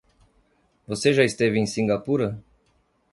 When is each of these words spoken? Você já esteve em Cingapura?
Você 0.87 1.13
já 1.13 1.23
esteve 1.23 1.59
em 1.59 1.67
Cingapura? 1.67 2.41